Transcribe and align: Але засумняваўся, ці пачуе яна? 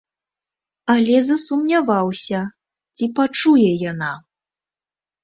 Але 0.93 1.17
засумняваўся, 1.27 2.39
ці 2.95 3.05
пачуе 3.21 3.69
яна? 3.91 4.11